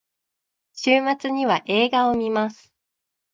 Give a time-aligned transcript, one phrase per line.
[0.73, 2.73] 週末には映画を観ます。